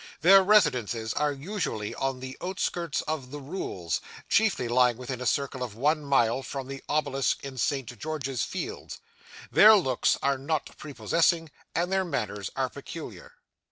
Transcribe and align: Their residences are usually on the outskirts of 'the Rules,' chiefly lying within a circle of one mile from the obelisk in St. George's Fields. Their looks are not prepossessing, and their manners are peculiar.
Their 0.21 0.41
residences 0.43 1.13
are 1.13 1.31
usually 1.31 1.93
on 1.93 2.21
the 2.21 2.35
outskirts 2.41 3.03
of 3.03 3.29
'the 3.29 3.39
Rules,' 3.39 4.01
chiefly 4.29 4.67
lying 4.67 4.97
within 4.97 5.21
a 5.21 5.27
circle 5.27 5.61
of 5.61 5.75
one 5.75 6.03
mile 6.03 6.41
from 6.41 6.67
the 6.67 6.83
obelisk 6.89 7.43
in 7.45 7.59
St. 7.59 7.85
George's 7.99 8.41
Fields. 8.41 8.99
Their 9.51 9.75
looks 9.75 10.17
are 10.23 10.39
not 10.39 10.75
prepossessing, 10.75 11.51
and 11.75 11.91
their 11.91 12.03
manners 12.03 12.49
are 12.55 12.69
peculiar. 12.71 13.33